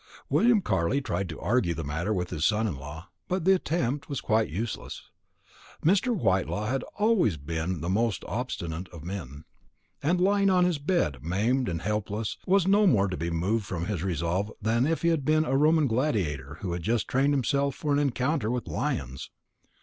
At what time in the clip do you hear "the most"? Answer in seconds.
7.81-8.25